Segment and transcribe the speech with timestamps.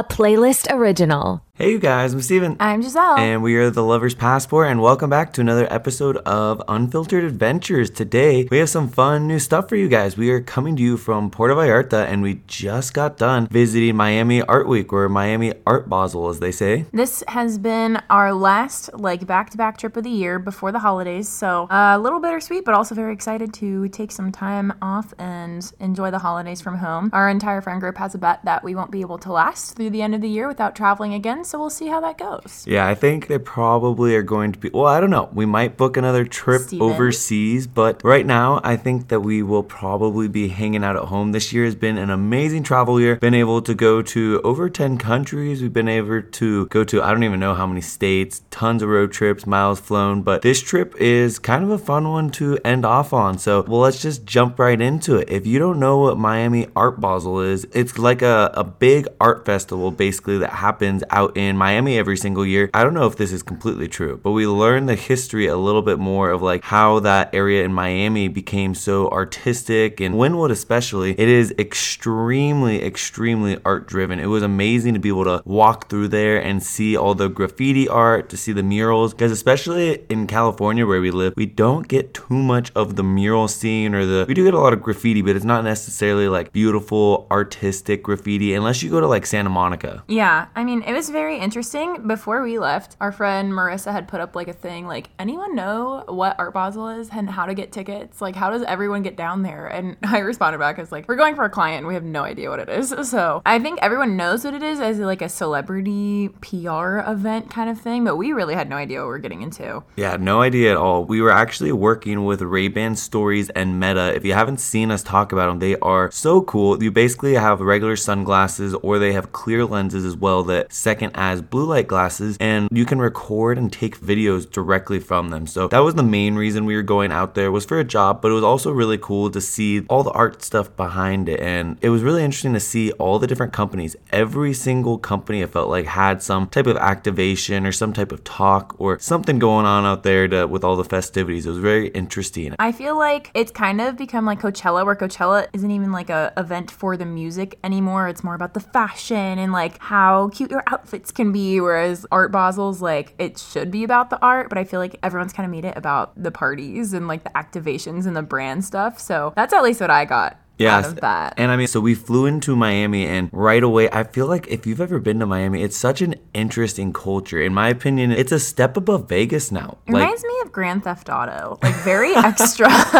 [0.00, 1.44] a playlist original.
[1.60, 2.56] Hey, you guys, I'm Steven.
[2.58, 3.18] I'm Giselle.
[3.18, 7.90] And we are the Lover's Passport, and welcome back to another episode of Unfiltered Adventures.
[7.90, 10.16] Today, we have some fun new stuff for you guys.
[10.16, 14.40] We are coming to you from Puerto Vallarta, and we just got done visiting Miami
[14.40, 16.86] Art Week, or Miami Art Basel, as they say.
[16.94, 20.78] This has been our last, like, back to back trip of the year before the
[20.78, 25.12] holidays, so uh, a little bittersweet, but also very excited to take some time off
[25.18, 27.10] and enjoy the holidays from home.
[27.12, 29.90] Our entire friend group has a bet that we won't be able to last through
[29.90, 32.64] the end of the year without traveling again so we'll see how that goes.
[32.64, 34.70] Yeah, I think they probably are going to be.
[34.72, 35.28] Well, I don't know.
[35.32, 36.88] We might book another trip Steven?
[36.88, 41.32] overseas, but right now, I think that we will probably be hanging out at home.
[41.32, 43.16] This year has been an amazing travel year.
[43.16, 45.60] Been able to go to over 10 countries.
[45.60, 48.88] We've been able to go to, I don't even know how many states, tons of
[48.88, 52.84] road trips, miles flown, but this trip is kind of a fun one to end
[52.84, 53.38] off on.
[53.38, 55.28] So, well, let's just jump right into it.
[55.28, 59.44] If you don't know what Miami Art Basel is, it's like a, a big art
[59.44, 62.70] festival basically that happens out in Miami every single year.
[62.74, 65.82] I don't know if this is completely true, but we learn the history a little
[65.82, 71.12] bit more of like how that area in Miami became so artistic and Wynwood especially.
[71.12, 74.18] It is extremely, extremely art driven.
[74.18, 77.88] It was amazing to be able to walk through there and see all the graffiti
[77.88, 82.14] art, to see the murals, because especially in California where we live, we don't get
[82.14, 85.22] too much of the mural scene or the, we do get a lot of graffiti,
[85.22, 90.02] but it's not necessarily like beautiful artistic graffiti unless you go to like Santa Monica.
[90.08, 92.06] Yeah, I mean, it was very interesting.
[92.06, 96.04] Before we left, our friend Marissa had put up like a thing like, anyone know
[96.08, 98.20] what Art Basel is and how to get tickets?
[98.20, 99.66] Like, how does everyone get down there?
[99.66, 102.22] And I responded back as like, we're going for a client and we have no
[102.22, 102.94] idea what it is.
[103.10, 107.68] So I think everyone knows what it is as like a celebrity PR event kind
[107.68, 109.82] of thing, but we really had no idea what we are getting into.
[109.96, 111.04] Yeah, no idea at all.
[111.04, 114.14] We were actually working with Ray-Ban Stories and Meta.
[114.14, 116.80] If you haven't seen us talk about them, they are so cool.
[116.80, 121.42] You basically have regular sunglasses or they have clear lenses as well that second as
[121.42, 125.46] blue light glasses and you can record and take videos directly from them.
[125.46, 128.22] So that was the main reason we were going out there was for a job,
[128.22, 131.78] but it was also really cool to see all the art stuff behind it and
[131.80, 133.96] it was really interesting to see all the different companies.
[134.10, 138.24] Every single company I felt like had some type of activation or some type of
[138.24, 141.46] talk or something going on out there to, with all the festivities.
[141.46, 142.54] It was very interesting.
[142.58, 146.32] I feel like it's kind of become like Coachella, where Coachella isn't even like a
[146.36, 148.08] event for the music anymore.
[148.08, 150.64] It's more about the fashion and like how cute your
[151.10, 151.60] can be.
[151.60, 155.32] Whereas Art Basel's like it should be about the art, but I feel like everyone's
[155.32, 158.98] kind of made it about the parties and like the activations and the brand stuff.
[158.98, 161.34] So that's at least what I got out of that.
[161.36, 164.66] And I mean, so we flew into Miami, and right away, I feel like if
[164.66, 167.40] you've ever been to Miami, it's such an interesting culture.
[167.40, 169.78] In my opinion, it's a step above Vegas now.
[169.86, 172.66] It reminds me of Grand Theft Auto, like very extra.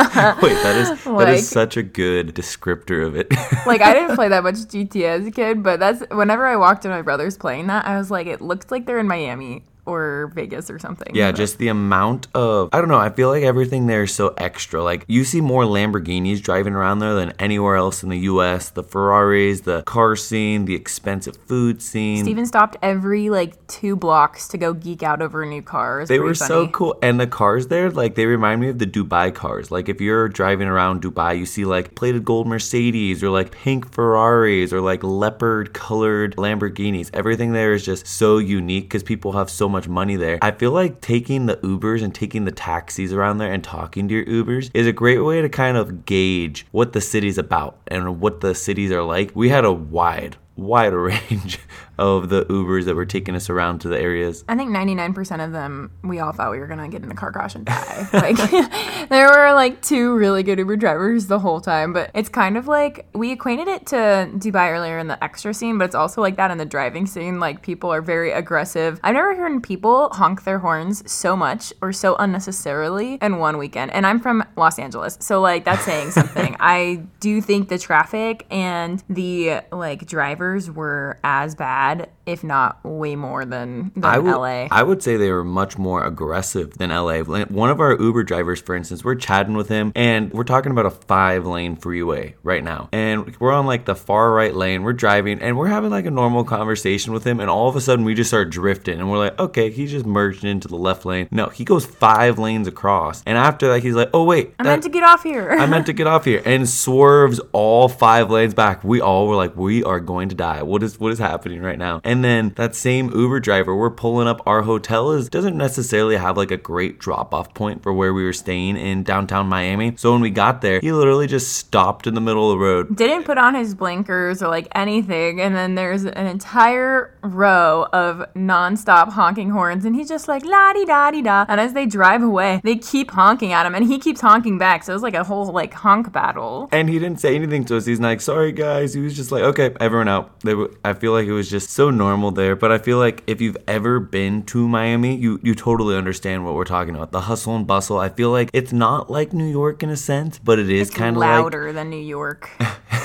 [0.43, 3.31] Wait, that is that Like- is such a good descriptor of it.
[3.66, 6.84] like I didn't play that much GTA as a kid, but that's whenever I walked
[6.84, 10.33] in my brother's playing that, I was like, it looked like they're in Miami or
[10.35, 11.15] Vegas or something.
[11.15, 12.99] Yeah, But- just the amount of I don't know.
[12.99, 14.83] I feel like everything there is so extra.
[14.83, 18.71] Like you see more Lamborghinis driving around there than anywhere else in the U.S.
[18.71, 22.25] The Ferraris, the car scene, the expensive food scene.
[22.25, 25.99] Steven stopped every like two blocks to go geek out over new car.
[25.99, 26.99] It was They were so cool.
[27.03, 29.71] And the cars there, like, they remind me of the Dubai cars.
[29.71, 33.93] Like, if you're driving around Dubai, you see, like, plated gold Mercedes or, like, pink
[33.93, 37.11] Ferraris or, like, leopard colored Lamborghinis.
[37.15, 40.38] Everything there is just so unique because people have so much money there.
[40.42, 44.14] I feel like taking the Ubers and taking the taxis around there and talking to
[44.14, 48.20] your Ubers is a great way to kind of gauge what the city's about and
[48.20, 49.31] what the cities are like.
[49.34, 51.58] We had a wide, wide range
[52.00, 54.43] of the Ubers that were taking us around to the areas.
[54.49, 57.15] I think 99% of them, we all thought we were going to get in a
[57.15, 58.09] car crash and die.
[58.12, 58.37] like,
[59.11, 62.66] there were like two really good Uber drivers the whole time, but it's kind of
[62.66, 66.37] like we acquainted it to Dubai earlier in the extra scene, but it's also like
[66.37, 67.38] that in the driving scene.
[67.38, 68.99] Like, people are very aggressive.
[69.05, 73.91] I've never heard people honk their horns so much or so unnecessarily in one weekend.
[73.91, 76.56] And I'm from Los Angeles, so like, that's saying something.
[76.61, 82.82] I do think the traffic and the like drivers were as bad, bad if not
[82.85, 84.69] way more than, than I would, LA.
[84.71, 87.21] I would say they were much more aggressive than LA.
[87.23, 90.87] One of our Uber drivers, for instance, we're chatting with him and we're talking about
[90.87, 92.88] a five lane freeway right now.
[92.93, 94.82] And we're on like the far right lane.
[94.82, 97.41] We're driving and we're having like a normal conversation with him.
[97.41, 100.06] And all of a sudden we just start drifting and we're like, okay, he just
[100.06, 101.29] merged into the left lane.
[101.31, 103.23] No, he goes five lanes across.
[103.26, 104.55] And after that, he's like, oh, wait.
[104.59, 105.50] I that- meant uh, to get off here.
[105.50, 108.85] I meant to get off here and swerves all five lanes back.
[108.85, 110.62] We all were like, we are going to die.
[110.62, 112.00] What is what is happening right now?
[112.05, 114.40] And then that same Uber driver, we're pulling up.
[114.46, 118.25] Our hotel is doesn't necessarily have like a great drop off point for where we
[118.25, 119.94] were staying in downtown Miami.
[119.96, 122.96] So when we got there, he literally just stopped in the middle of the road.
[122.96, 128.25] Didn't put on his blinkers or like anything, and then there's an entire row of
[128.34, 131.44] nonstop honking horns, and he's just like la di da di da.
[131.49, 134.84] And as they drive away, they keep honking at him, and he keeps honking back.
[134.84, 136.69] So it was like a whole like honk battle.
[136.73, 137.87] And he didn't say anything to us.
[137.87, 141.26] He's like, "Sorry, guys." He was just like, "Okay, everyone out." Were, I feel like
[141.26, 142.56] it was just so normal there.
[142.56, 146.55] But I feel like if you've ever been to Miami, you you totally understand what
[146.55, 147.12] we're talking about.
[147.12, 147.99] The hustle and bustle.
[147.99, 151.17] I feel like it's not like New York in a sense, but it is kind
[151.17, 152.50] of like louder than New York.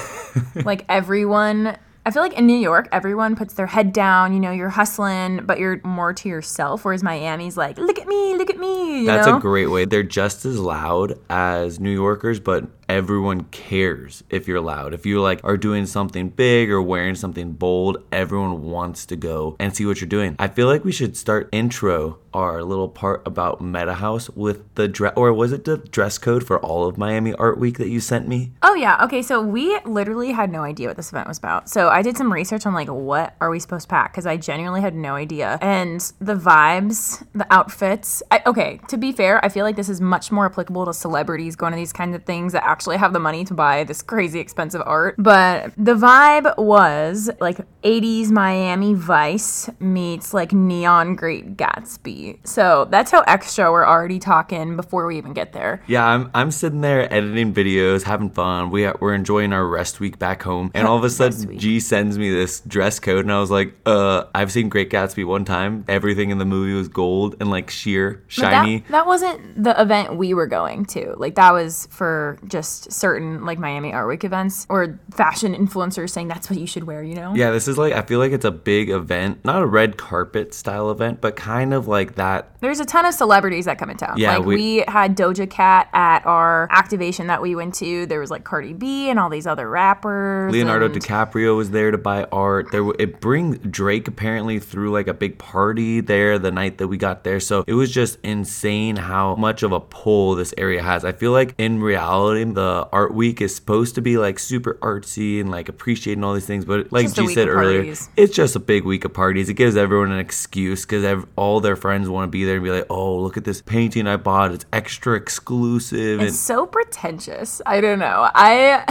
[0.66, 1.78] like everyone.
[2.08, 4.32] I feel like in New York, everyone puts their head down.
[4.32, 6.86] You know, you're hustling, but you're more to yourself.
[6.86, 9.00] Whereas Miami's like, look at me, look at me.
[9.00, 9.38] You That's know?
[9.38, 9.86] a great way.
[9.86, 14.94] They're just as loud as New Yorkers, but everyone cares if you're loud.
[14.94, 19.56] If you like are doing something big or wearing something bold, everyone wants to go
[19.60, 20.36] and see what you're doing.
[20.40, 24.90] I feel like we should start intro our little part about Meta House with the
[24.90, 28.00] dress or was it the dress code for all of Miami Art Week that you
[28.02, 28.52] sent me?
[28.62, 29.04] Oh yeah.
[29.06, 29.22] Okay.
[29.22, 31.70] So we literally had no idea what this event was about.
[31.70, 34.36] So I did some research on like what are we supposed to pack because I
[34.38, 35.58] genuinely had no idea.
[35.62, 38.22] And the vibes, the outfits.
[38.30, 38.82] I, okay.
[38.90, 41.78] To be fair, I feel like this is much more applicable to celebrities going to
[41.78, 45.16] these kinds of things that actually have the money to buy this crazy expensive art.
[45.18, 52.46] But the vibe was like 80s Miami Vice meets like neon Great Gatsby.
[52.46, 55.82] So that's how extra we're already talking before we even get there.
[55.88, 58.72] Yeah, I'm, I'm sitting there editing videos, having fun.
[58.72, 61.58] We we're enjoying our rest week back home, and all of a sudden.
[61.58, 65.26] G sends me this dress code, and I was like, "Uh, I've seen Great Gatsby
[65.26, 65.86] one time.
[65.88, 70.18] Everything in the movie was gold and like sheer, shiny." That, that wasn't the event
[70.18, 71.14] we were going to.
[71.18, 76.28] Like that was for just certain like Miami Art Week events or fashion influencers saying
[76.28, 77.04] that's what you should wear.
[77.04, 77.36] You know?
[77.36, 80.54] yeah, this is like I feel like it's a big event, not a red carpet
[80.54, 82.50] style event, but kind of like that.
[82.62, 84.18] There's a ton of celebrities that come in town.
[84.18, 88.06] Yeah, like we- we, had Doja Cat at our activation that we went to.
[88.06, 90.52] There was like Cardi B and all these other rappers.
[90.52, 92.72] Leonardo and- DiCaprio was there to buy art.
[92.72, 96.98] There, it brings Drake apparently through like a big party there the night that we
[96.98, 97.40] got there.
[97.40, 101.06] So it was just insane how much of a pull this area has.
[101.06, 105.40] I feel like in reality, the art week is supposed to be like super artsy
[105.40, 108.10] and like appreciating all these things, but like G said earlier, parties.
[108.18, 109.50] it's just a big week of parties.
[109.50, 112.64] It gives everyone an excuse because ev- all their friends want to be there and
[112.64, 114.52] be like, "Oh, look at this painting I bought.
[114.52, 117.62] It's extra exclusive." It's so pretentious.
[117.66, 118.30] I don't know.
[118.34, 118.84] I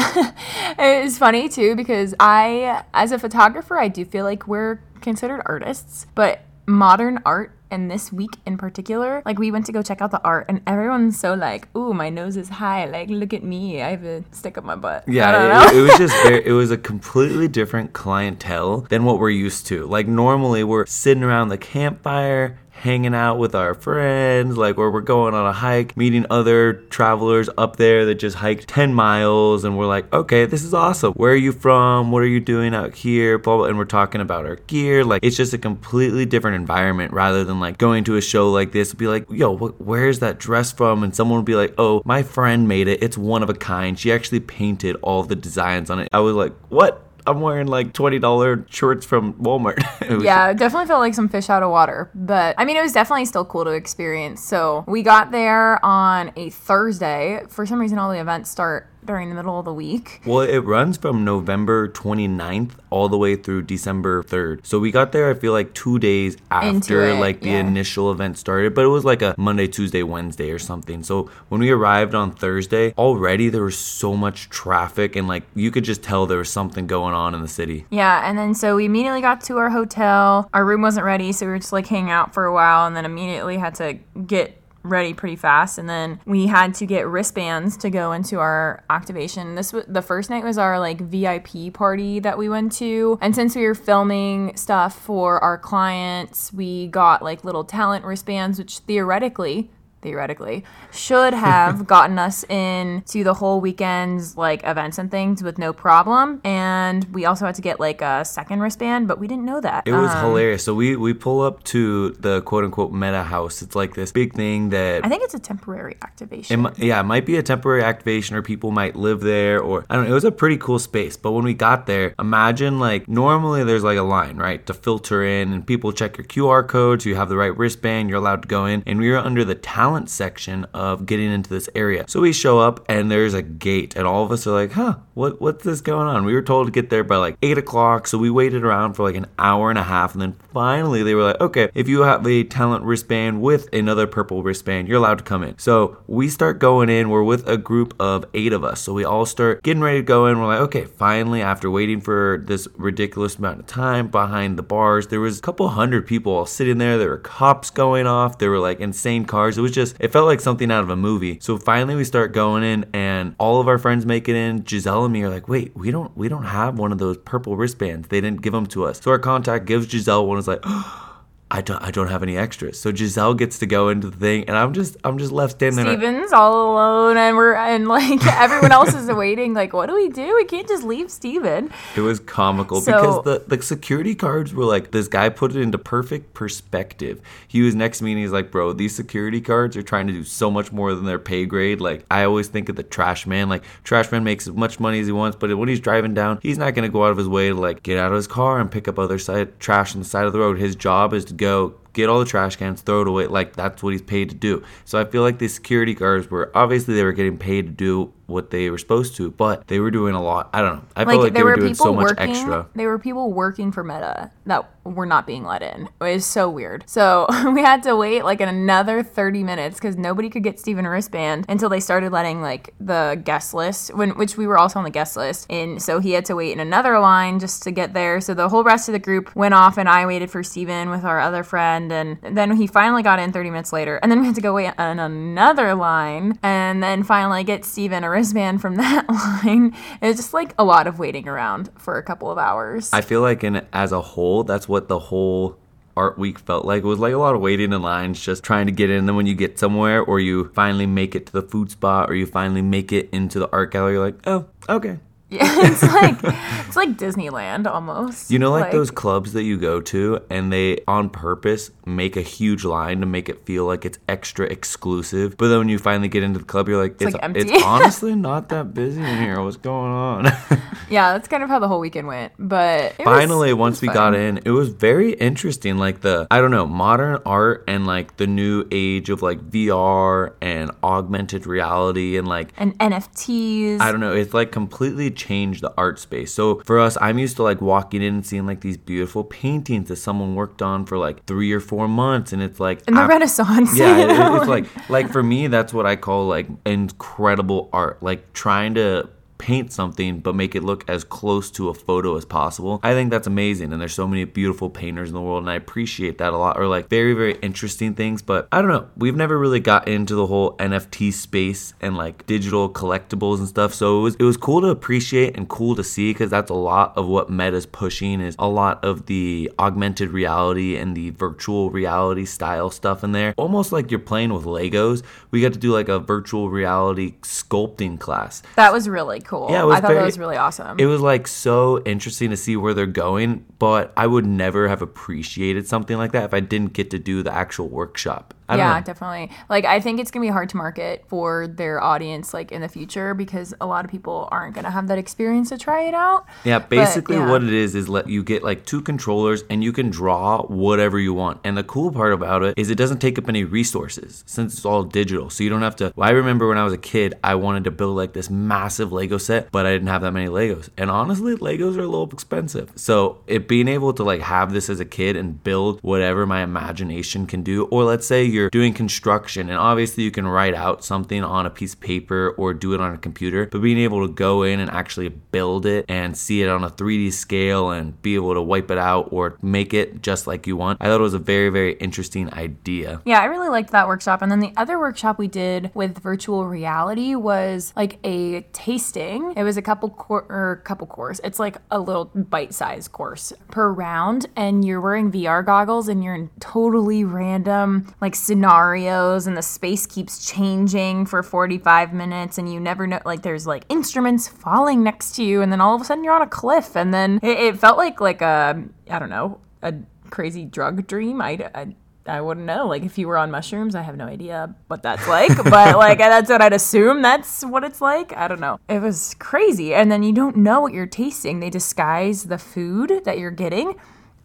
[0.78, 6.06] it's funny too because I as a photographer, I do feel like we're considered artists,
[6.14, 10.12] but modern art and this week in particular, like we went to go check out
[10.12, 12.86] the art and everyone's so like, "Ooh, my nose is high.
[12.86, 13.82] Like look at me.
[13.82, 16.70] I have a stick up my butt." Yeah, it, it was just very, it was
[16.70, 19.86] a completely different clientele than what we're used to.
[19.86, 25.00] Like normally we're sitting around the campfire, hanging out with our friends, like where we're
[25.00, 29.78] going on a hike, meeting other travelers up there that just hiked 10 miles and
[29.78, 31.12] we're like, "Okay, this is awesome.
[31.14, 32.10] Where are you from?
[32.10, 35.04] What are you doing out here?" Blah, blah, and we're talking about our gear.
[35.04, 38.72] Like it's just a completely different environment rather than like going to a show like
[38.72, 42.02] this be like, "Yo, wh- where's that dress from?" and someone would be like, "Oh,
[42.04, 43.02] my friend made it.
[43.02, 43.98] It's one of a kind.
[43.98, 47.92] She actually painted all the designs on it." I was like, "What?" I'm wearing like
[47.92, 49.82] $20 shorts from Walmart.
[50.24, 52.10] Yeah, it definitely felt like some fish out of water.
[52.14, 54.42] But I mean, it was definitely still cool to experience.
[54.42, 57.42] So we got there on a Thursday.
[57.48, 60.20] For some reason, all the events start during the middle of the week.
[60.24, 64.64] Well, it runs from November 29th all the way through December 3rd.
[64.64, 67.60] So we got there, I feel like two days after it, like the yeah.
[67.60, 71.02] initial event started, but it was like a Monday, Tuesday, Wednesday or something.
[71.02, 75.70] So when we arrived on Thursday, already there was so much traffic and like you
[75.70, 77.86] could just tell there was something going on in the city.
[77.90, 80.48] Yeah, and then so we immediately got to our hotel.
[80.54, 82.96] Our room wasn't ready, so we were just like hanging out for a while and
[82.96, 83.94] then immediately had to
[84.26, 85.78] get ready pretty fast.
[85.78, 89.56] And then we had to get wristbands to go into our activation.
[89.56, 93.18] This was the first night was our like vip party that we went to.
[93.20, 98.58] And since we were filming stuff for our clients we got like little talent wristbands
[98.58, 99.70] which theoretically
[100.04, 105.72] theoretically should have gotten us into the whole weekend's like events and things with no
[105.72, 109.60] problem and we also had to get like a second wristband but we didn't know
[109.60, 110.62] that It was Um, hilarious.
[110.64, 113.62] So we we pull up to the quote unquote meta house.
[113.64, 117.08] It's like this big thing that i think it's a temporary activation It yeah, it
[117.14, 120.10] might be a temporary activation or people might live there or I don't know.
[120.14, 121.14] It was a pretty cool space.
[121.24, 125.18] But when we got there, imagine like normally there's like a line, right, to filter
[125.36, 127.00] in and people check your QR codes.
[127.08, 128.82] you have the right wristband, you're allowed to go in.
[128.88, 132.04] And we were under the talent section of getting into this area.
[132.08, 134.96] So we show up and there's a gate and all of us are like, huh,
[135.14, 136.24] what what's this going on?
[136.24, 139.04] We were told to get there by like eight o'clock, so we waited around for
[139.04, 142.02] like an hour and a half, and then finally they were like, okay, if you
[142.02, 145.58] have a talent wristband with another purple wristband, you're allowed to come in.
[145.58, 147.08] So we start going in.
[147.08, 150.04] We're with a group of eight of us, so we all start getting ready to
[150.04, 150.38] go in.
[150.38, 155.08] We're like, okay, finally, after waiting for this ridiculous amount of time behind the bars,
[155.08, 156.98] there was a couple hundred people all sitting there.
[156.98, 158.38] There were cops going off.
[158.38, 159.58] There were like insane cars.
[159.58, 161.38] It was just, it felt like something out of a movie.
[161.40, 164.64] So finally, we start going in, and all of our friends make it in.
[164.64, 167.56] Giselle and me are like, wait, we don't, we don't have one of those purple
[167.56, 168.08] wristbands.
[168.08, 169.00] They didn't give them to us.
[169.00, 170.38] So our contact gives Giselle one.
[170.38, 170.62] Is like.
[170.66, 171.13] Oh,
[171.54, 172.80] I don't I don't have any extras.
[172.80, 175.84] So Giselle gets to go into the thing and I'm just I'm just left standing
[175.84, 175.96] there.
[175.96, 179.54] Steven's all alone and we're and like everyone else is waiting.
[179.54, 180.34] Like, what do we do?
[180.34, 181.70] We can't just leave Steven.
[181.94, 185.60] It was comical So- because the, the security cards were like this guy put it
[185.60, 187.20] into perfect perspective.
[187.46, 190.12] He was next to me and he's like, Bro, these security cards are trying to
[190.12, 191.80] do so much more than their pay grade.
[191.80, 193.48] Like I always think of the trash man.
[193.48, 196.40] Like trash man makes as much money as he wants, but when he's driving down,
[196.42, 198.58] he's not gonna go out of his way to like get out of his car
[198.58, 200.58] and pick up other side trash on the side of the road.
[200.58, 203.26] His job is to go get all the trash cans, throw it away.
[203.26, 204.62] Like that's what he's paid to do.
[204.84, 208.12] So I feel like the security guards were obviously they were getting paid to do
[208.26, 210.50] what they were supposed to, but they were doing a lot.
[210.52, 210.84] I don't know.
[210.96, 212.30] I felt like they were, doing so much working.
[212.30, 212.68] extra.
[212.74, 215.88] There were people working for Meta that were not being let in.
[216.00, 216.84] It was so weird.
[216.86, 220.90] So we had to wait like another 30 minutes because nobody could get Steven a
[220.90, 224.84] wristband until they started letting like the guest list, when which we were also on
[224.84, 225.46] the guest list.
[225.50, 228.20] And so he had to wait in another line just to get there.
[228.20, 231.04] So the whole rest of the group went off, and I waited for Steven with
[231.04, 233.98] our other friend, and then he finally got in 30 minutes later.
[234.02, 238.04] And then we had to go wait in another line, and then finally get Steven
[238.04, 239.76] a wristband from that line.
[240.00, 242.90] It's just like a lot of waiting around for a couple of hours.
[242.92, 245.58] I feel like in as a whole, that's what the whole
[245.96, 246.82] art week felt like.
[246.82, 248.98] It was like a lot of waiting in lines, just trying to get in.
[249.00, 252.10] And then when you get somewhere, or you finally make it to the food spot,
[252.10, 254.98] or you finally make it into the art gallery, you're like, oh, okay.
[255.30, 255.40] Yeah,
[255.70, 256.18] it's like
[256.66, 258.30] it's like Disneyland almost.
[258.30, 262.22] You know, like, those clubs that you go to, and they on purpose make a
[262.22, 265.36] huge line to make it feel like it's extra exclusive.
[265.36, 267.40] But then when you finally get into the club, you're like, it's, like, empty.
[267.40, 269.42] it's honestly not that busy in here.
[269.42, 270.32] What's going on?
[270.90, 272.34] Yeah, that's kind of how the whole weekend went.
[272.38, 273.94] But was- finally it once was we fun.
[273.94, 278.18] got in it was very interesting like the i don't know modern art and like
[278.18, 283.80] the new age of like vr and augmented reality and like and NFTs.
[283.80, 284.12] I don't know.
[284.12, 286.32] It's like completely changed the art space.
[286.32, 289.88] So for us, I'm used to like walking in and seeing like these beautiful paintings
[289.88, 293.02] that someone worked on for like three or four months, and it's like in the
[293.04, 293.76] af- Renaissance.
[293.76, 298.02] yeah, it- it's like like for me, that's what I call like incredible art.
[298.02, 302.24] Like trying to paint something but make it look as close to a photo as
[302.24, 302.80] possible.
[302.82, 305.54] I think that's amazing and there's so many beautiful painters in the world and I
[305.54, 308.88] appreciate that a lot or like very very interesting things but I don't know.
[308.96, 313.74] We've never really got into the whole NFT space and like digital collectibles and stuff.
[313.74, 316.54] So it was it was cool to appreciate and cool to see cuz that's a
[316.54, 321.70] lot of what Meta's pushing is a lot of the augmented reality and the virtual
[321.70, 323.34] reality style stuff in there.
[323.36, 325.02] Almost like you're playing with Legos.
[325.30, 328.42] We got to do like a virtual reality sculpting class.
[328.56, 329.48] that was really cool.
[329.50, 330.78] Yeah, I thought very- that was really awesome.
[330.78, 334.82] It was like so interesting to see where they're going, but I would never have
[334.82, 338.34] appreciated something like that if I didn't get to do the actual workshop.
[338.48, 339.30] I yeah, definitely.
[339.48, 342.68] Like I think it's gonna be hard to market for their audience like in the
[342.68, 346.26] future because a lot of people aren't gonna have that experience to try it out.
[346.44, 347.30] Yeah, basically yeah.
[347.30, 350.98] what it is is let you get like two controllers and you can draw whatever
[350.98, 351.40] you want.
[351.44, 354.64] And the cool part about it is it doesn't take up any resources since it's
[354.64, 355.30] all digital.
[355.30, 357.64] So you don't have to well, I remember when I was a kid, I wanted
[357.64, 360.68] to build like this massive Lego set, but I didn't have that many Legos.
[360.76, 362.72] And honestly, Legos are a little expensive.
[362.76, 366.42] So it being able to like have this as a kid and build whatever my
[366.42, 370.84] imagination can do, or let's say you're doing construction and obviously you can write out
[370.84, 374.06] something on a piece of paper or do it on a computer, but being able
[374.06, 378.00] to go in and actually build it and see it on a 3D scale and
[378.02, 381.00] be able to wipe it out or make it just like you want, I thought
[381.00, 383.00] it was a very, very interesting idea.
[383.04, 384.20] Yeah, I really liked that workshop.
[384.20, 389.32] And then the other workshop we did with virtual reality was like a tasting.
[389.36, 391.20] It was a couple cour- or couple course.
[391.22, 396.14] It's like a little bite-sized course per round, and you're wearing VR goggles and you're
[396.14, 402.60] in totally random like scenarios, and the space keeps changing for 45 minutes, and you
[402.60, 403.00] never know.
[403.04, 406.14] Like there's like instruments falling next to you, and then all of a sudden you're
[406.14, 409.74] on a cliff, and then it, it felt like like a I don't know a
[410.10, 411.20] crazy drug dream.
[411.20, 411.74] I, I
[412.06, 412.66] I wouldn't know.
[412.66, 415.98] Like if you were on mushrooms, I have no idea what that's like, but like
[415.98, 418.14] that's what I'd assume that's what it's like.
[418.16, 418.58] I don't know.
[418.68, 419.74] It was crazy.
[419.74, 421.40] And then you don't know what you're tasting.
[421.40, 423.74] They disguise the food that you're getting.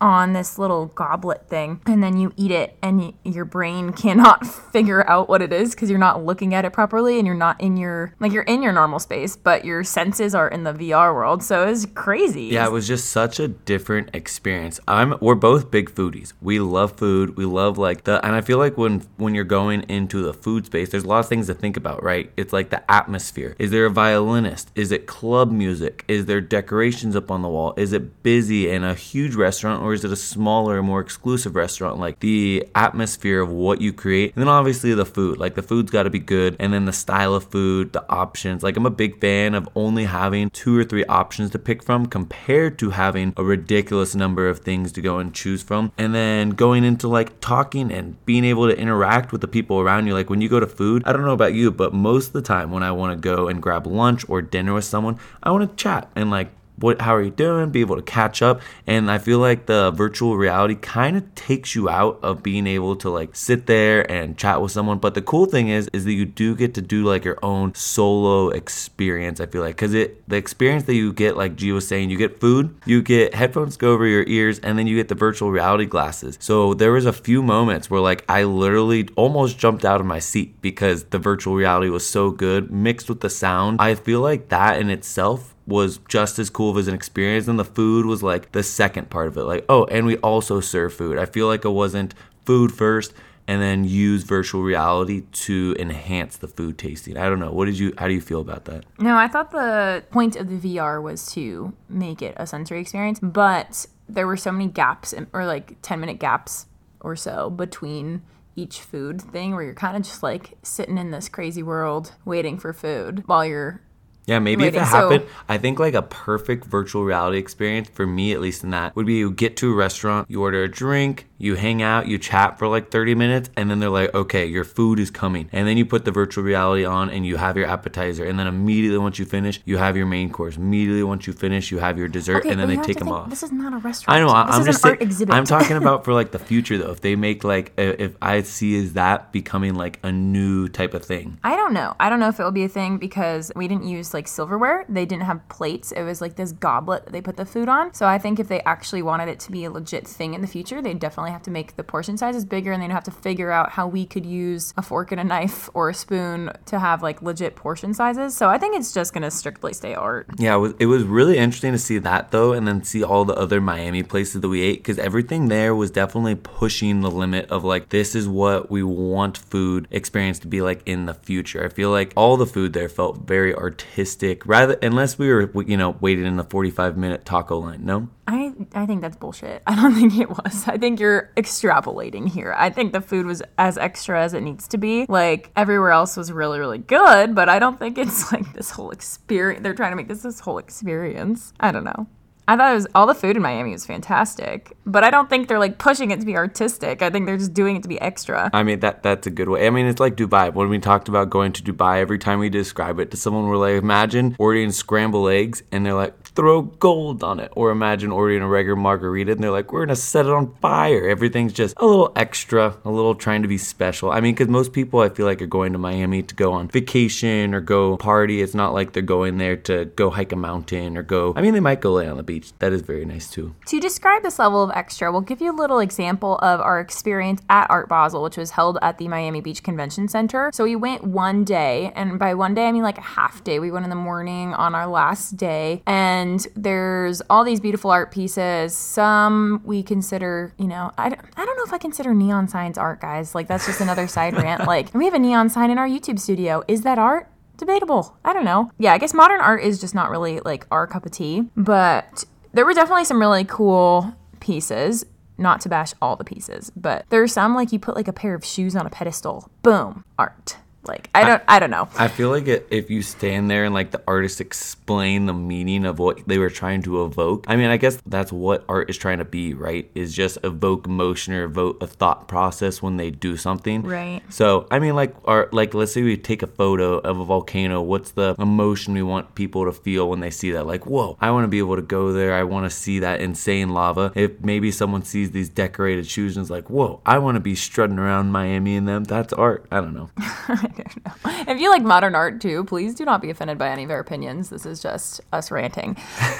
[0.01, 4.45] On this little goblet thing and then you eat it and y- your brain cannot
[4.71, 7.59] figure out what it is because you're not looking at it properly and you're not
[7.59, 11.13] in your like you're in your normal space but your senses are in the VR
[11.13, 14.79] world so it's crazy Yeah, it was just such a different experience.
[14.87, 16.33] I'm we're both big foodies.
[16.41, 17.35] We love food.
[17.35, 20.65] We love like the and I feel like when when you're going into the food
[20.67, 22.31] space, there's a lot of things to think about, right?
[22.37, 23.55] It's like the atmosphere.
[23.59, 24.71] Is there a violinist?
[24.75, 26.05] Is it club music?
[26.07, 27.73] Is there decorations up on the wall?
[27.77, 31.97] Is it busy in a huge restaurant or is it a smaller, more exclusive restaurant?
[31.97, 34.35] Like the atmosphere of what you create.
[34.35, 35.39] And then obviously the food.
[35.39, 38.61] Like the food's got to be good and then the style of food, the options.
[38.61, 42.05] Like I'm a big fan of only having two or three options to pick from
[42.05, 45.91] compared to having a ridiculous number of things to go and choose from.
[45.97, 50.05] And then going into like talking and being able to interact with the people around
[50.05, 50.13] you.
[50.13, 52.43] Like when you go to food, I don't know about you, but most of the
[52.43, 55.67] time when I want to go and grab lunch or dinner with someone, I want
[55.67, 58.61] to chat and like what how are you doing be able to catch up.
[58.87, 62.95] And i feel like the virtual reality kind of takes you out of being able
[62.97, 64.99] to like sit there and chat with someone.
[64.99, 67.75] But the cool thing is is that you do get to do like your own
[67.75, 69.75] solo experience i feel like.
[69.75, 73.01] Because it the experience that you get like G was saying you get food you
[73.01, 76.37] get headphones go over your ears and then you get the virtual reality glasses.
[76.41, 80.19] So there was a few moments where like i literally almost jumped out of my
[80.19, 83.81] seat because the virtual reality was so good mixed with the sound.
[83.81, 87.65] I feel like that in itself was just as cool as an experience and the
[87.65, 89.43] food was like the second part of it.
[89.43, 91.17] Like oh and we also serve food.
[91.17, 92.13] I feel like it wasn't
[92.45, 93.13] food first
[93.47, 97.17] and then use virtual reality to enhance the food tasting.
[97.17, 97.51] I don't know.
[97.51, 98.85] What did you how do you feel about that?
[98.99, 103.19] No, I thought the point of the VR was to make it a sensory experience,
[103.19, 106.65] but there were so many gaps, in, or like 10 minute gaps
[106.99, 108.21] or so between
[108.55, 112.57] each food thing where you're kind of just like sitting in this crazy world waiting
[112.57, 113.81] for food while you're
[114.29, 118.05] Yeah, maybe if it So- happened, I think like a perfect virtual reality experience for
[118.05, 120.67] me, at least in that, would be you get to a restaurant, you order a
[120.69, 124.45] drink, you hang out, you chat for like 30 minutes, and then they're like, okay,
[124.45, 125.49] your food is coming.
[125.51, 128.23] And then you put the virtual reality on and you have your appetizer.
[128.25, 130.57] And then immediately once you finish, you have your main course.
[130.57, 133.29] Immediately once you finish, you have your dessert, and then they take them think, off.
[133.29, 134.15] This is not a restaurant.
[134.15, 134.29] I know.
[134.29, 135.09] I- This I'm is just an art saying.
[135.09, 135.33] exhibit.
[135.35, 136.91] I'm talking about for like the future though.
[136.91, 141.03] If they make like, if I see is that becoming like a new type of
[141.05, 141.37] thing.
[141.43, 141.95] I don't know.
[141.99, 144.85] I don't know if it will be a thing because we didn't use like silverware.
[144.89, 145.91] They didn't have plates.
[145.91, 147.93] It was like this goblet that they put the food on.
[147.93, 150.47] So I think if they actually wanted it to be a legit thing in the
[150.47, 153.51] future, they'd definitely have to make the portion sizes bigger and they'd have to figure
[153.51, 157.01] out how we could use a fork and a knife or a spoon to have
[157.01, 158.35] like legit portion sizes.
[158.35, 160.27] So I think it's just going to strictly stay art.
[160.37, 163.61] Yeah, it was, really interesting to see that though, and then see all the other
[163.61, 167.89] Miami places that we ate because everything there was definitely pushing the limit of like,
[167.89, 171.63] this is what we want food experience to be like in the future.
[171.63, 173.53] I feel like all the food there felt very
[173.99, 177.85] artistic, rather, unless we were, you know, waiting in the 45 minute taco line.
[177.85, 178.07] No?
[178.27, 179.61] I, I think that's bullshit.
[179.67, 180.67] I don't think it was.
[180.67, 182.55] I think you're extrapolating here.
[182.57, 185.05] I think the food was as extra as it needs to be.
[185.09, 188.91] Like everywhere else was really, really good, but I don't think it's like this whole
[188.91, 189.63] experience.
[189.63, 191.53] They're trying to make this this whole experience.
[191.59, 192.07] I don't know.
[192.49, 195.47] I thought it was all the food in Miami was fantastic, but I don't think
[195.47, 197.03] they're like pushing it to be artistic.
[197.03, 198.49] I think they're just doing it to be extra.
[198.51, 199.67] I mean that that's a good way.
[199.67, 200.51] I mean it's like Dubai.
[200.51, 203.57] When we talked about going to Dubai, every time we describe it to someone, we're
[203.57, 207.51] like, imagine ordering scrambled eggs and they're like, throw gold on it.
[207.55, 211.07] Or imagine ordering a regular margarita and they're like, we're gonna set it on fire.
[211.07, 214.11] Everything's just a little extra, a little trying to be special.
[214.11, 216.67] I mean, because most people I feel like are going to Miami to go on
[216.67, 218.41] vacation or go party.
[218.41, 221.33] It's not like they're going there to go hike a mountain or go.
[221.35, 222.51] I mean, they might go lay on the beach.
[222.59, 223.55] That is very nice too.
[223.67, 227.41] To describe this level of extra, we'll give you a little example of our experience
[227.49, 230.51] at Art Basel, which was held at the Miami Beach Convention Center.
[230.53, 233.59] So we went one day, and by one day, I mean like a half day.
[233.59, 236.18] We went in the morning on our last day, and
[236.55, 238.75] there's all these beautiful art pieces.
[238.75, 242.77] Some we consider, you know, I don't, I don't know if I consider neon signs
[242.77, 243.35] art, guys.
[243.35, 244.65] Like, that's just another side rant.
[244.65, 246.63] Like, we have a neon sign in our YouTube studio.
[246.67, 247.29] Is that art?
[247.59, 248.17] debatable.
[248.25, 248.71] I don't know.
[248.79, 252.23] Yeah, I guess modern art is just not really like our cup of tea, but
[252.53, 255.05] there were definitely some really cool pieces.
[255.37, 258.33] Not to bash all the pieces, but there's some like you put like a pair
[258.33, 259.49] of shoes on a pedestal.
[259.61, 260.57] Boom, art.
[260.89, 261.87] Like I don't I don't know.
[261.97, 265.85] I feel like it, if you stand there and like the artist explain the meaning
[265.85, 267.45] of what they were trying to evoke.
[267.47, 269.89] I mean, I guess that's what art is trying to be, right?
[269.93, 273.83] Is just evoke emotion or evoke a thought process when they do something.
[273.83, 274.21] Right.
[274.29, 277.81] So I mean, like art, like let's say we take a photo of a volcano.
[277.81, 280.65] What's the emotion we want people to feel when they see that?
[280.65, 282.33] Like, whoa, I want to be able to go there.
[282.33, 284.11] I want to see that insane lava.
[284.15, 287.53] If maybe someone sees these decorated shoes and is like, whoa, I want to be
[287.53, 289.03] strutting around Miami in them.
[289.03, 289.67] That's art.
[289.71, 290.09] I don't know.
[291.47, 293.99] If you like modern art too, please do not be offended by any of our
[293.99, 294.49] opinions.
[294.49, 295.97] This is just us ranting.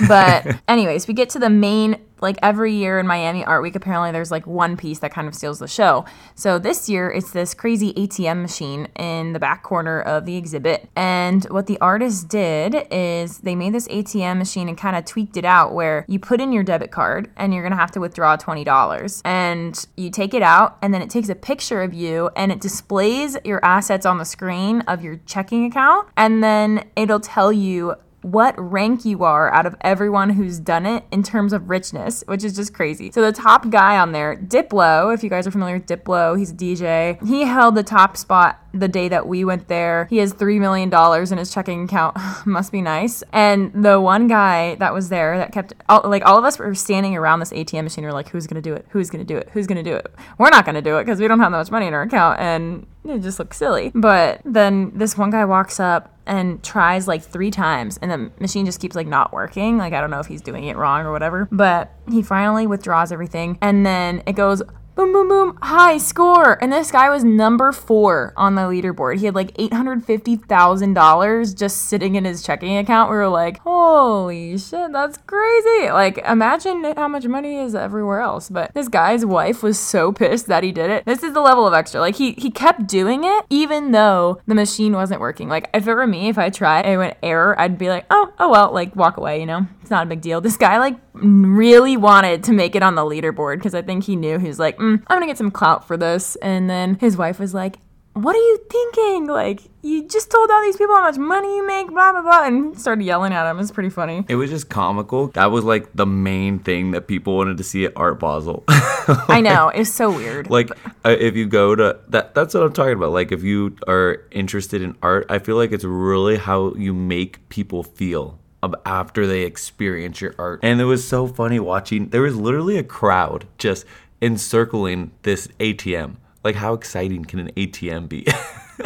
[0.07, 4.11] But, anyways, we get to the main like every year in Miami Art Week, apparently
[4.11, 6.05] there's like one piece that kind of steals the show.
[6.35, 10.89] So this year it's this crazy ATM machine in the back corner of the exhibit.
[10.95, 15.37] And what the artist did is they made this ATM machine and kind of tweaked
[15.37, 17.99] it out where you put in your debit card and you're going to have to
[17.99, 19.21] withdraw $20.
[19.25, 22.61] And you take it out and then it takes a picture of you and it
[22.61, 26.07] displays your assets on the screen of your checking account.
[26.17, 31.03] And then it'll tell you what rank you are out of everyone who's done it
[31.11, 33.11] in terms of richness, which is just crazy.
[33.11, 36.51] So the top guy on there, Diplo, if you guys are familiar with Diplo, he's
[36.51, 37.25] a DJ.
[37.25, 40.05] He held the top spot the day that we went there.
[40.09, 40.93] He has $3 million
[41.31, 42.17] in his checking account.
[42.45, 43.23] Must be nice.
[43.33, 46.75] And the one guy that was there that kept, all, like, all of us were
[46.75, 48.03] standing around this ATM machine.
[48.03, 48.85] We are like, who's going to do it?
[48.89, 49.49] Who's going to do it?
[49.53, 50.13] Who's going to do it?
[50.37, 52.03] We're not going to do it because we don't have that much money in our
[52.03, 52.39] account.
[52.39, 53.91] And it just looks silly.
[53.93, 58.65] But then this one guy walks up and tries like three times and the machine
[58.65, 59.77] just keeps like not working.
[59.77, 61.47] Like I don't know if he's doing it wrong or whatever.
[61.51, 64.61] But he finally withdraws everything and then it goes
[64.99, 66.61] boom, boom, boom, high score.
[66.61, 69.19] And this guy was number four on the leaderboard.
[69.19, 73.09] He had like $850,000 just sitting in his checking account.
[73.09, 75.89] We were like, holy shit, that's crazy.
[75.89, 78.49] Like, imagine how much money is everywhere else.
[78.49, 81.05] But this guy's wife was so pissed that he did it.
[81.05, 82.01] This is the level of extra.
[82.01, 85.47] Like, he, he kept doing it even though the machine wasn't working.
[85.47, 88.33] Like, if it were me, if I tried, it went error, I'd be like, oh,
[88.37, 89.65] oh well, like walk away, you know?
[89.79, 90.41] It's not a big deal.
[90.41, 94.15] This guy, like, really wanted to make it on the leaderboard because I think he
[94.15, 96.35] knew he was like, mm, I'm gonna get some clout for this.
[96.37, 97.77] And then his wife was like,
[98.13, 99.27] what are you thinking?
[99.27, 102.45] Like, you just told all these people how much money you make, blah, blah, blah,
[102.45, 103.59] and started yelling at him.
[103.59, 104.25] It's pretty funny.
[104.27, 105.27] It was just comical.
[105.29, 108.63] That was like the main thing that people wanted to see at Art Basel.
[108.67, 109.69] I know.
[109.69, 110.49] It's so weird.
[110.49, 110.71] like,
[111.05, 113.11] uh, if you go to that, that's what I'm talking about.
[113.11, 117.47] Like, if you are interested in art, I feel like it's really how you make
[117.49, 118.39] people feel
[118.85, 120.59] after they experience your art.
[120.63, 123.85] And it was so funny watching, there was literally a crowd just
[124.21, 126.15] encircling this ATM.
[126.43, 128.25] Like, how exciting can an ATM be?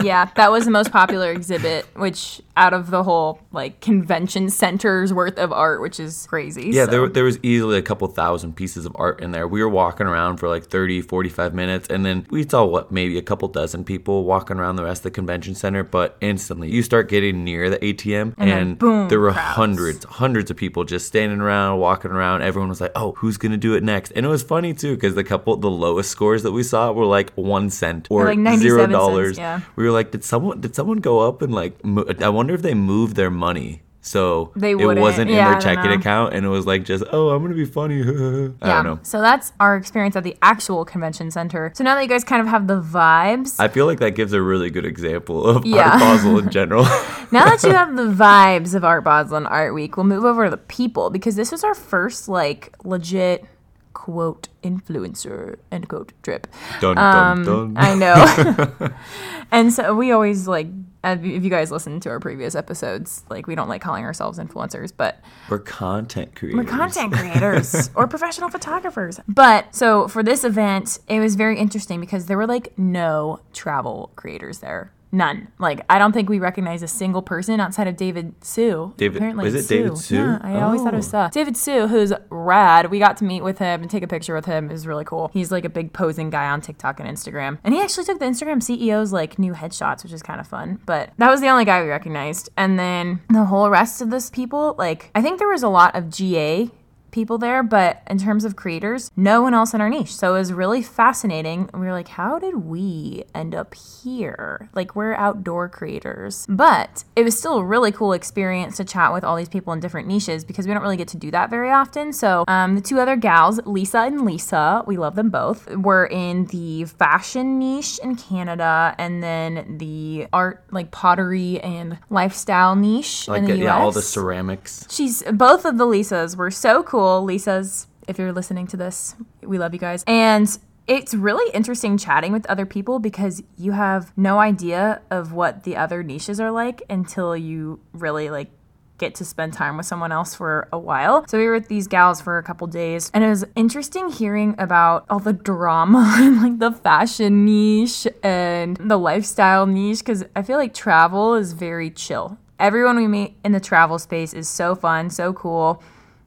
[0.01, 5.13] yeah, that was the most popular exhibit, which out of the whole like convention center's
[5.13, 6.69] worth of art, which is crazy.
[6.69, 6.91] Yeah, so.
[6.91, 9.47] there, there was easily a couple thousand pieces of art in there.
[9.47, 13.17] We were walking around for like 30, 45 minutes, and then we saw what maybe
[13.17, 15.83] a couple dozen people walking around the rest of the convention center.
[15.83, 19.55] But instantly, you start getting near the ATM, and, and boom, there were crowds.
[19.55, 22.41] hundreds, hundreds of people just standing around, walking around.
[22.41, 25.15] Everyone was like, "Oh, who's gonna do it next?" And it was funny too because
[25.15, 28.87] the couple, the lowest scores that we saw were like one cent or like zero
[28.87, 29.37] dollars.
[29.37, 29.61] Yeah.
[29.75, 30.61] We were like, "Did someone?
[30.61, 31.83] Did someone go up and like?
[31.83, 35.51] Mo- I wonder if they moved their money." So They it wasn't in Yeah, I
[35.53, 35.95] their checking know.
[35.95, 38.01] account, and it was like just, oh, I'm gonna be funny.
[38.01, 38.49] I yeah.
[38.59, 38.99] don't know.
[39.01, 41.71] So that's our experience at the actual convention center.
[41.73, 44.33] So now that you guys kind of have the vibes, I feel like that gives
[44.33, 45.89] a really good example of Yeah.
[45.91, 46.83] Art Basel in general.
[47.31, 50.43] now that you have the vibes of Art Basel and Art Week, we'll move over
[50.43, 53.45] to the people because this was our first like legit
[53.93, 56.47] quote influencer end quote trip.
[56.81, 57.77] dun Um, dun dun.
[57.77, 58.89] I know.
[59.51, 60.67] and so we always like,
[61.03, 64.91] if you guys listen to our previous episodes, like we don't like calling ourselves influencers,
[64.95, 66.57] but We're content creators.
[66.57, 69.19] we're content creators or professional photographers.
[69.27, 74.11] But so for this event, it was very interesting because there were like no travel
[74.15, 74.91] creators there.
[75.13, 75.47] None.
[75.59, 78.93] Like I don't think we recognize a single person outside of David Sue.
[78.97, 80.15] David- Apparently it's it David Sue?
[80.15, 81.27] Yeah, I always thought it was Oh.
[81.27, 81.31] Sue.
[81.31, 82.89] David Sue, who's rad.
[82.89, 84.69] We got to meet with him and take a picture with him.
[84.69, 85.29] It was really cool.
[85.31, 87.59] He's like a big posing guy on TikTok and Instagram.
[87.63, 90.79] And he actually took the Instagram CEO's like new headshots, which is kind of fun.
[90.87, 92.49] But that was the only guy we recognized.
[92.57, 95.95] And then the whole rest of this people, like I think there was a lot
[95.95, 96.71] of GA
[97.13, 100.13] people there, but in terms of creators, no one else in our niche.
[100.13, 101.69] So it was really fascinating.
[101.73, 104.69] We were like, how did we end up here?
[104.73, 106.45] Like, we're outdoor creators.
[106.49, 109.79] But it was still a really cool experience to chat with all these people in
[109.79, 112.11] different niches because we don't really get to do that very often.
[112.11, 116.45] So um, the two other gals, Lisa and Lisa, we love them both, were in
[116.47, 123.39] the fashion niche in Canada and then the art, like pottery and lifestyle niche Like
[123.39, 123.59] in the US.
[123.59, 124.87] yeah, all the ceramics.
[124.89, 127.02] She's both of the Lisas were so cool.
[127.03, 130.03] Lisas, if you're listening to this, we love you guys.
[130.07, 135.63] And it's really interesting chatting with other people because you have no idea of what
[135.63, 138.49] the other niches are like until you really like
[138.97, 141.25] get to spend time with someone else for a while.
[141.27, 144.55] So we were with these gals for a couple days and it was interesting hearing
[144.57, 150.41] about all the drama in like the fashion niche and the lifestyle niche cuz I
[150.41, 152.37] feel like travel is very chill.
[152.59, 155.81] Everyone we meet in the travel space is so fun, so cool.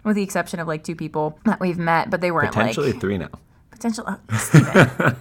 [0.07, 3.01] With the exception of like two people that we've met, but they weren't Potentially like
[3.01, 3.29] three now.
[3.71, 4.05] potential.
[4.09, 5.17] Oh,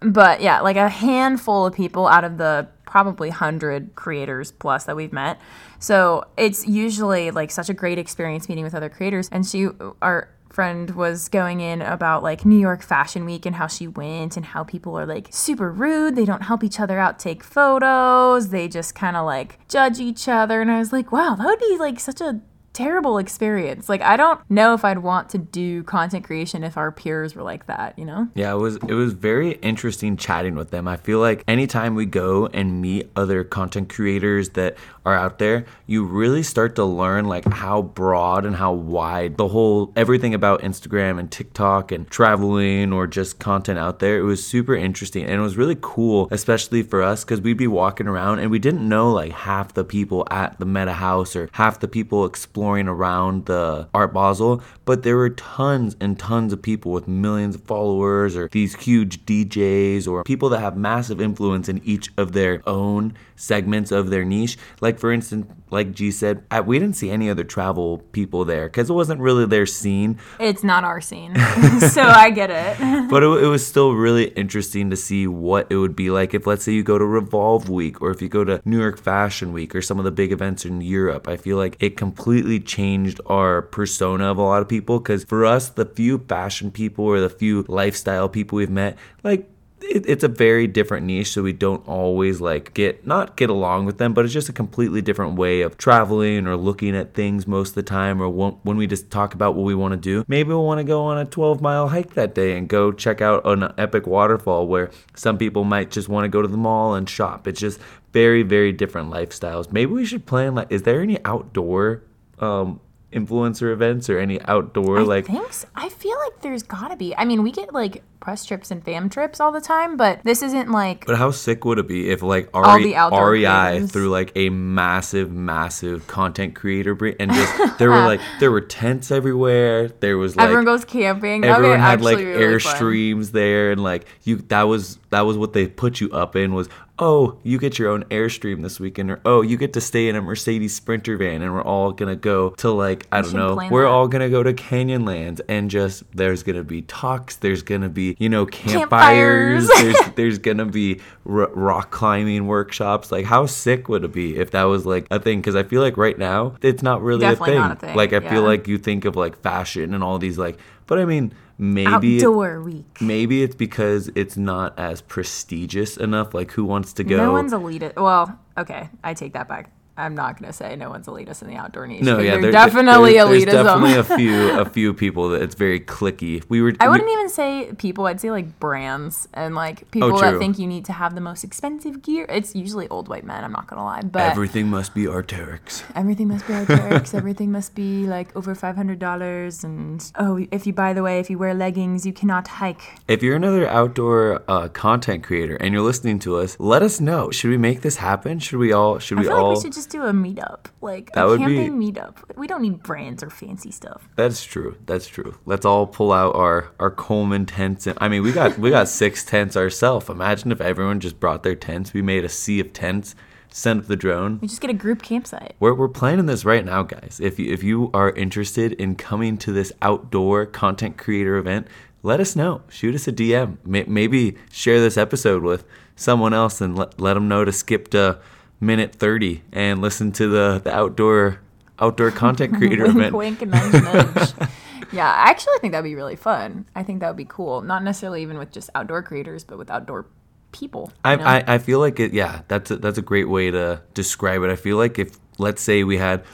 [0.00, 4.96] but yeah, like a handful of people out of the probably 100 creators plus that
[4.96, 5.38] we've met.
[5.78, 9.28] So it's usually like such a great experience meeting with other creators.
[9.30, 9.68] And she,
[10.00, 14.36] our friend was going in about like New York Fashion Week and how she went
[14.36, 16.14] and how people are like super rude.
[16.16, 18.48] They don't help each other out take photos.
[18.50, 20.60] They just kind of like judge each other.
[20.60, 22.40] And I was like, wow, that would be like such a
[22.72, 23.88] terrible experience.
[23.88, 27.42] Like I don't know if I'd want to do content creation if our peers were
[27.42, 28.28] like that, you know?
[28.34, 30.88] Yeah, it was it was very interesting chatting with them.
[30.88, 35.66] I feel like anytime we go and meet other content creators that are out there,
[35.86, 40.62] you really start to learn like how broad and how wide the whole everything about
[40.62, 44.18] Instagram and TikTok and traveling or just content out there.
[44.18, 47.66] It was super interesting and it was really cool, especially for us because we'd be
[47.66, 51.48] walking around and we didn't know like half the people at the Meta House or
[51.52, 56.62] half the people exploring around the Art Basel, but there were tons and tons of
[56.62, 61.68] people with millions of followers or these huge DJs or people that have massive influence
[61.68, 64.56] in each of their own segments of their niche.
[64.80, 68.66] Like for instance, like G said, I, we didn't see any other travel people there
[68.68, 70.18] because it wasn't really their scene.
[70.38, 71.34] It's not our scene.
[71.80, 73.02] so I get it.
[73.12, 76.46] But it, it was still really interesting to see what it would be like if,
[76.46, 79.52] let's say, you go to Revolve Week or if you go to New York Fashion
[79.52, 81.28] Week or some of the big events in Europe.
[81.28, 85.44] I feel like it completely changed our persona of a lot of people because for
[85.44, 89.48] us, the few fashion people or the few lifestyle people we've met, like
[89.84, 93.98] it's a very different niche so we don't always like get not get along with
[93.98, 97.70] them but it's just a completely different way of traveling or looking at things most
[97.70, 100.24] of the time or when, when we just talk about what we want to do.
[100.28, 103.20] Maybe we'll want to go on a 12 mile hike that day and go check
[103.20, 106.94] out an epic waterfall where some people might just want to go to the mall
[106.94, 107.48] and shop.
[107.48, 107.80] It's just
[108.12, 109.72] very very different lifestyles.
[109.72, 112.02] Maybe we should plan like is there any outdoor
[112.42, 112.80] um
[113.12, 115.68] influencer events or any outdoor I like think so.
[115.74, 117.14] I feel like there's gotta be.
[117.16, 120.42] I mean, we get like press trips and fam trips all the time, but this
[120.42, 123.92] isn't like But how sick would it be if like RE, REI creators.
[123.92, 128.60] threw like a massive, massive content creator bring and just there were like there were
[128.60, 129.88] tents everywhere.
[129.88, 131.44] There was like everyone goes camping.
[131.44, 135.66] everyone had like really airstreams there and like you that was that was what they
[135.66, 139.42] put you up in was oh you get your own airstream this weekend or oh
[139.42, 142.70] you get to stay in a Mercedes Sprinter van and we're all gonna go to
[142.70, 143.88] like I don't know we're that.
[143.88, 148.28] all gonna go to Canyonlands and just there's gonna be talks there's gonna be you
[148.28, 149.66] know Campfires.
[149.66, 154.36] campfires there's there's gonna be r- rock climbing workshops like how sick would it be
[154.36, 157.24] if that was like a thing because I feel like right now it's not really
[157.26, 157.54] a thing.
[157.54, 158.30] not a thing, like I yeah.
[158.30, 162.16] feel like you think of like fashion and all these like but I mean maybe
[162.18, 162.98] it- Outdoor week.
[163.00, 167.52] maybe it's because it's not as prestigious enough like who wants to go No one's
[167.52, 167.96] elitist.
[167.96, 169.70] Well, okay, I take that back.
[169.96, 172.02] I'm not gonna say no one's elitist in the outdoor niche.
[172.02, 173.64] no yeah they're there- definitely there- there's elitism.
[173.64, 177.28] definitely a few a few people that it's very clicky we were I wouldn't even
[177.28, 178.06] say people.
[178.06, 181.20] I'd say like brands and like people Oh, that think you need to have the
[181.20, 182.26] most expensive gear.
[182.28, 183.44] It's usually old white men.
[183.44, 187.14] I'm not gonna lie, but everything must be Arc'teryx everything must be Arc'teryx.
[187.22, 189.64] everything must be like over five hundred dollars.
[189.64, 192.82] And oh, if you by the way, if you wear leggings, you cannot hike.
[193.08, 197.30] If you're another outdoor uh, content creator and you're listening to us, let us know.
[197.30, 198.38] Should we make this happen?
[198.38, 198.98] Should we all?
[198.98, 199.48] Should we all?
[199.54, 202.36] like we should just do a meetup, like That a would be- camping meetup.
[202.36, 204.08] We don't need brands or fancy stuff.
[204.16, 204.76] That's true.
[204.86, 205.34] That's true.
[205.44, 207.86] Let's all pull out our our Coleman tents.
[207.86, 210.08] And I mean, we got we got six tents ourselves.
[210.08, 211.92] Imagine if everyone just brought their tents.
[211.92, 213.14] We made a sea of tents.
[213.54, 214.38] Sent up the drone.
[214.40, 215.56] We just get a group campsite.
[215.60, 217.20] We're, we're planning this right now, guys.
[217.22, 221.66] If you, if you are interested in coming to this outdoor content creator event,
[222.02, 222.62] let us know.
[222.70, 223.58] Shoot us a DM.
[223.66, 225.66] Maybe share this episode with
[225.96, 228.18] someone else and let, let them know to skip to
[228.62, 231.40] minute 30 and listen to the, the outdoor
[231.78, 233.14] outdoor content creator wink, event.
[233.14, 234.50] wink, and nudge, nudge.
[234.92, 236.64] yeah, I actually think that'd be really fun.
[236.74, 237.60] I think that would be cool.
[237.60, 240.06] Not necessarily even with just outdoor creators, but with outdoor
[240.52, 240.92] people.
[241.04, 241.16] I.
[241.16, 242.12] I, I feel like it.
[242.12, 244.50] Yeah, that's a, that's a great way to describe it.
[244.50, 246.24] I feel like if let's say we had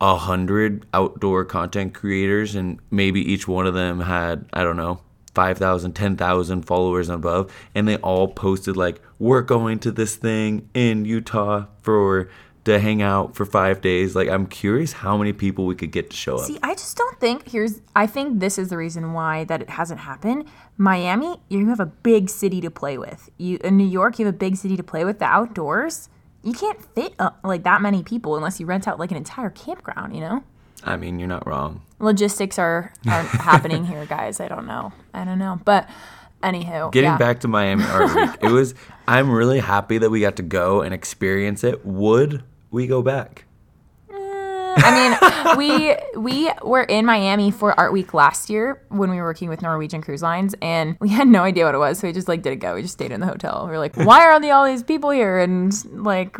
[0.00, 5.00] a hundred outdoor content creators and maybe each one of them had I don't know
[5.38, 10.68] 5,000, 10,000 followers and above, and they all posted like we're going to this thing
[10.74, 12.28] in Utah for
[12.64, 14.16] to hang out for five days.
[14.16, 16.44] Like I'm curious how many people we could get to show up.
[16.44, 17.80] See, I just don't think here's.
[17.94, 20.44] I think this is the reason why that it hasn't happened.
[20.76, 23.30] Miami, you have a big city to play with.
[23.38, 25.20] You in New York, you have a big city to play with.
[25.20, 26.08] The outdoors,
[26.42, 29.50] you can't fit uh, like that many people unless you rent out like an entire
[29.50, 30.16] campground.
[30.16, 30.44] You know,
[30.84, 31.82] I mean, you're not wrong.
[31.98, 34.40] logistics are aren't happening here, guys.
[34.40, 34.92] I don't know.
[35.14, 35.88] I don't know, but.
[36.40, 37.18] Anywho, Getting yeah.
[37.18, 38.72] back to Miami Art Week, it was.
[39.08, 41.84] I'm really happy that we got to go and experience it.
[41.84, 43.44] Would we go back?
[44.08, 49.16] Eh, I mean, we we were in Miami for Art Week last year when we
[49.16, 52.06] were working with Norwegian Cruise Lines, and we had no idea what it was, so
[52.06, 52.76] we just like didn't go.
[52.76, 53.64] We just stayed in the hotel.
[53.64, 55.40] We were like, why are the, all these people here?
[55.40, 56.36] And like,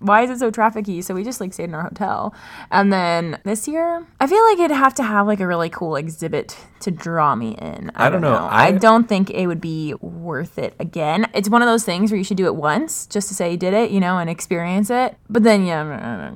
[0.00, 1.02] why is it so trafficy?
[1.02, 2.34] So we just like stayed in our hotel.
[2.70, 5.96] And then this year, I feel like it'd have to have like a really cool
[5.96, 7.90] exhibit to draw me in.
[7.94, 8.34] I, don't know.
[8.34, 11.26] I, I- don't think it would be worth it again.
[11.34, 13.56] It's one of those things where you should do it once just to say you
[13.56, 15.16] did it, you know, and experience it.
[15.28, 16.30] But then, yeah.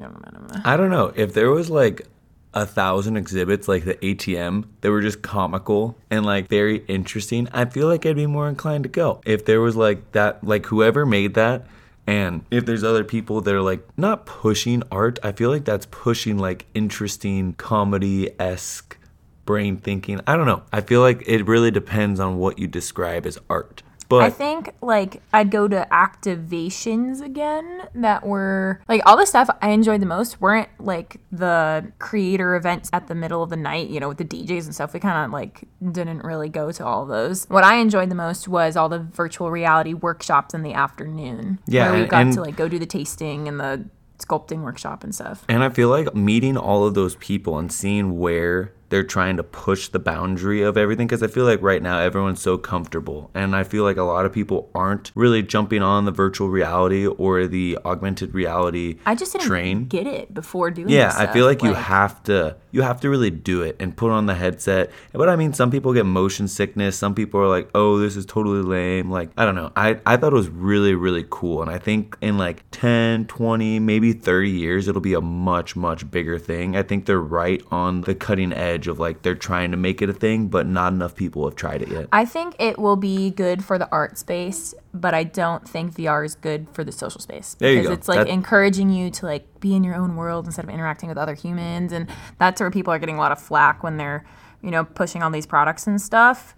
[0.65, 2.07] I don't know if there was like
[2.55, 7.49] a thousand exhibits like the ATM that were just comical and like very interesting.
[7.53, 10.67] I feel like I'd be more inclined to go if there was like that, like
[10.67, 11.67] whoever made that.
[12.07, 15.87] And if there's other people that are like not pushing art, I feel like that's
[15.87, 18.99] pushing like interesting comedy esque
[19.45, 20.21] brain thinking.
[20.27, 20.63] I don't know.
[20.73, 23.83] I feel like it really depends on what you describe as art.
[24.19, 29.49] But I think like I'd go to activations again that were like all the stuff
[29.61, 33.89] I enjoyed the most weren't like the creator events at the middle of the night,
[33.89, 34.93] you know, with the DJs and stuff.
[34.93, 37.47] We kind of like didn't really go to all those.
[37.47, 41.59] What I enjoyed the most was all the virtual reality workshops in the afternoon.
[41.67, 43.85] Yeah, where we got and- to like go do the tasting and the
[44.19, 45.45] sculpting workshop and stuff.
[45.49, 49.43] And I feel like meeting all of those people and seeing where they're trying to
[49.43, 53.57] push the boundary of everything because I feel like right now everyone's so comfortable and
[53.57, 57.47] I feel like a lot of people aren't really jumping on the virtual reality or
[57.47, 59.85] the augmented reality I just didn't train.
[59.87, 60.91] get it before doing.
[60.91, 61.63] Yeah, I feel stuff.
[61.63, 64.91] like you have to you have to really do it and put on the headset.
[65.13, 68.27] But I mean some people get motion sickness, some people are like, "Oh, this is
[68.27, 69.73] totally lame." Like, I don't know.
[69.75, 73.79] I I thought it was really really cool and I think in like 10, 20,
[73.79, 76.77] maybe 30 years it'll be a much much bigger thing.
[76.77, 80.09] I think they're right on the cutting edge of like they're trying to make it
[80.09, 82.09] a thing, but not enough people have tried it yet.
[82.13, 86.25] I think it will be good for the art space, but I don't think VR
[86.25, 87.95] is good for the social space There you because go.
[87.95, 91.09] it's like That- encouraging you to like be in your own world instead of interacting
[91.09, 94.25] with other humans, and that's where people are getting a lot of flack when they're
[94.63, 96.55] you know pushing all these products and stuff.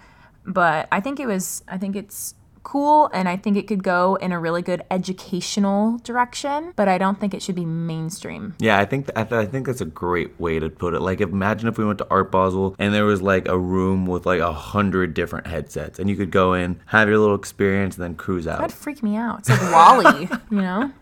[0.46, 2.34] But I think it was, I think it's
[2.64, 6.98] cool, and I think it could go in a really good educational direction, but I
[6.98, 8.54] don't think it should be mainstream.
[8.58, 11.00] Yeah, I think I, th- I think that's a great way to put it.
[11.00, 14.26] Like, imagine if we went to Art Basel and there was like a room with
[14.26, 18.02] like a hundred different headsets, and you could go in, have your little experience, and
[18.04, 18.58] then cruise out.
[18.58, 19.40] That'd freak me out.
[19.40, 20.92] It's like WALL-E, you know.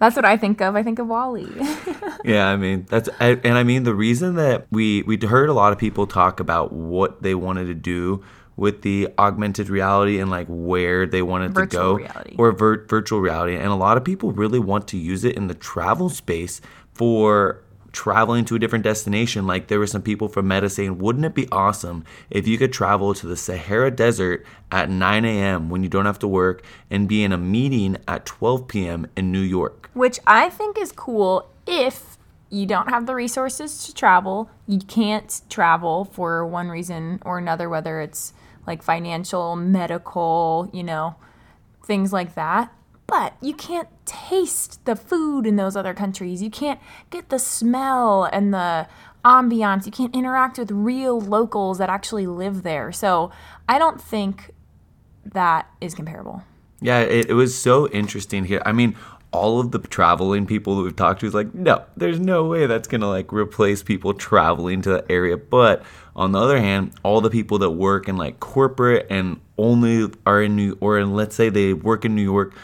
[0.00, 0.76] That's what I think of.
[0.76, 1.48] I think of WALL-E.
[2.24, 5.52] Yeah, I mean that's I, and I mean the reason that we we heard a
[5.52, 8.24] lot of people talk about what they wanted to do
[8.56, 12.34] with the augmented reality and like where they wanted Virtual to go reality.
[12.38, 15.48] or vir- virtual reality and a lot of people really want to use it in
[15.48, 16.60] the travel space
[16.92, 17.60] for
[17.92, 21.34] traveling to a different destination like there were some people from meta saying wouldn't it
[21.34, 25.88] be awesome if you could travel to the sahara desert at 9 a.m when you
[25.88, 29.90] don't have to work and be in a meeting at 12 p.m in new york
[29.94, 32.18] which I think is cool if
[32.50, 34.50] you don't have the resources to travel.
[34.66, 38.32] You can't travel for one reason or another, whether it's
[38.66, 41.16] like financial, medical, you know,
[41.84, 42.72] things like that.
[43.06, 46.42] But you can't taste the food in those other countries.
[46.42, 48.88] You can't get the smell and the
[49.24, 49.86] ambiance.
[49.86, 52.92] You can't interact with real locals that actually live there.
[52.92, 53.30] So
[53.68, 54.52] I don't think
[55.24, 56.42] that is comparable.
[56.80, 58.62] Yeah, it, it was so interesting here.
[58.66, 58.96] I mean,
[59.34, 62.66] all of the traveling people that we've talked to is like, no, there's no way
[62.66, 65.36] that's gonna like replace people traveling to that area.
[65.36, 65.82] But
[66.14, 70.40] on the other hand, all the people that work in like corporate and only are
[70.40, 72.54] in New or in let's say they work in New York.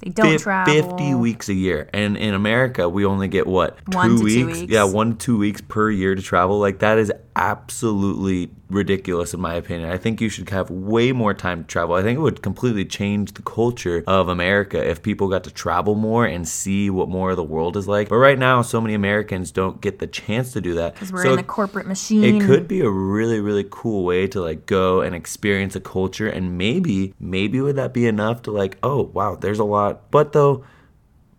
[0.00, 0.96] They don't fif- travel.
[0.96, 1.88] 50 weeks a year.
[1.92, 3.78] And in America, we only get what?
[3.94, 4.72] One to two weeks.
[4.72, 6.58] Yeah, one to two weeks per year to travel.
[6.58, 9.90] Like, that is absolutely ridiculous, in my opinion.
[9.90, 11.94] I think you should have way more time to travel.
[11.94, 15.94] I think it would completely change the culture of America if people got to travel
[15.94, 18.08] more and see what more of the world is like.
[18.08, 20.94] But right now, so many Americans don't get the chance to do that.
[20.94, 22.24] Because we're So in the corporate machine.
[22.24, 26.26] it could be a really really cool way to like go and experience a culture
[26.28, 30.32] and maybe maybe would that be enough to like oh wow there's a lot but
[30.32, 30.64] though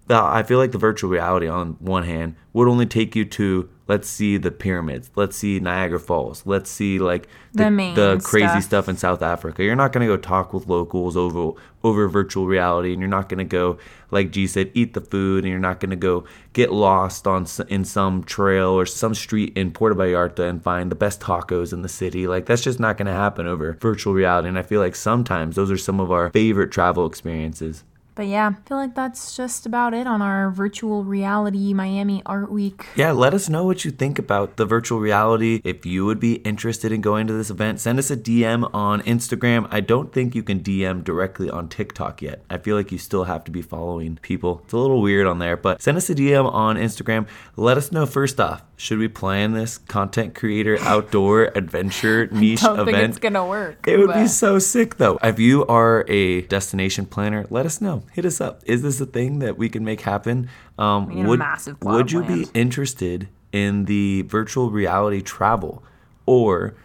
[0.09, 4.09] I feel like the virtual reality on one hand would only take you to let's
[4.09, 8.47] see the pyramids, let's see Niagara Falls, let's see like the, The main the crazy
[8.47, 8.63] stuff.
[8.63, 9.63] stuff in South Africa.
[9.63, 13.43] You're not gonna go talk with locals over over virtual reality, and you're not gonna
[13.45, 13.77] go
[14.09, 16.23] like G said, eat the food, and you're not gonna go
[16.53, 20.95] get lost on in some trail or some street in Puerto Vallarta and find the
[20.95, 22.27] best tacos in the city.
[22.27, 24.47] Like that's just not gonna happen over virtual reality.
[24.47, 27.83] And I feel like sometimes those are some of our favorite travel experiences.
[28.17, 32.51] But yeah, I feel like that's just about it on our virtual reality Miami Art
[32.51, 32.87] Week.
[32.95, 35.61] Yeah, let us know what you think about the virtual reality.
[35.63, 39.03] If you would be interested in going to this event, send us a DM on
[39.03, 39.67] Instagram.
[39.69, 42.43] I don't think you can DM directly on TikTok yet.
[42.49, 44.61] I feel like you still have to be following people.
[44.63, 47.27] It's a little weird on there, but send us a DM on Instagram.
[47.55, 52.67] Let us know first off should we plan this content creator outdoor adventure niche I
[52.67, 53.09] Don't think event?
[53.09, 53.87] it's gonna work.
[53.87, 55.17] It would be so sick though.
[55.23, 58.03] If you are a destination planner, let us know.
[58.13, 58.61] Hit us up.
[58.65, 60.47] Is this a thing that we can make happen?
[60.77, 61.41] Um, would
[61.81, 65.83] would you be interested in the virtual reality travel,
[66.27, 66.75] or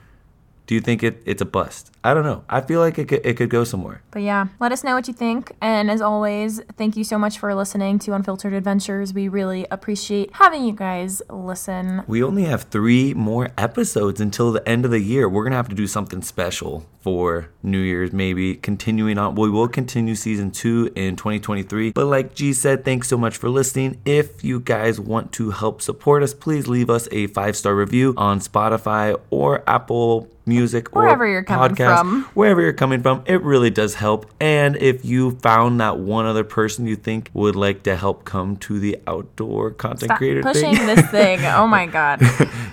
[0.66, 1.90] do you think it, it's a bust?
[2.04, 2.44] I don't know.
[2.48, 4.02] I feel like it could, it could go somewhere.
[4.10, 5.52] But yeah, let us know what you think.
[5.60, 9.12] And as always, thank you so much for listening to Unfiltered Adventures.
[9.12, 12.02] We really appreciate having you guys listen.
[12.06, 15.28] We only have three more episodes until the end of the year.
[15.28, 19.34] We're gonna have to do something special for New Year's, maybe continuing on.
[19.34, 21.92] We will continue season two in 2023.
[21.92, 24.00] But like G said, thanks so much for listening.
[24.04, 28.14] If you guys want to help support us, please leave us a five star review
[28.16, 32.24] on Spotify or Apple Music or Wherever you're coming podcast, from.
[32.34, 34.28] Wherever you're coming from, it really does help.
[34.40, 38.56] And if you found that one other person you think would like to help come
[38.56, 41.38] to the outdoor content Stop creator pushing thing, this thing.
[41.44, 42.20] Oh my god.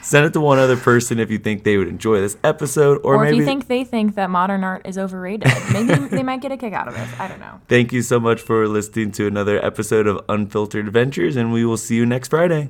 [0.02, 3.16] Send it to one other person if you think they would enjoy this episode, or,
[3.18, 3.38] Or if maybe.
[3.38, 6.74] you think they think that modern art is overrated, maybe they might get a kick
[6.74, 7.08] out of it.
[7.20, 7.62] I don't know.
[7.70, 11.78] Thank you so much for listening to another episode of Unfiltered Adventures, and we will
[11.78, 12.68] see you next Friday.